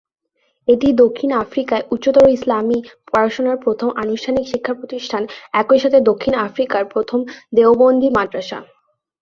এটিই 0.67 0.93
দক্ষিণ 0.93 1.29
আফ্রিকায় 1.43 1.83
উচ্চতর 1.91 2.25
ইসলামি 2.29 2.77
পড়াশোনার 3.09 3.57
প্রথম 3.57 3.89
আনুষ্ঠানিক 3.95 4.45
শিক্ষা 4.47 4.73
প্রতিষ্ঠান, 4.73 5.23
একইসাথে 5.53 5.99
দক্ষিণ 6.09 6.33
আফ্রিকার 6.47 6.83
প্রথম 6.85 7.19
দেওবন্দি 7.55 8.09
মাদ্রাসা। 8.17 8.59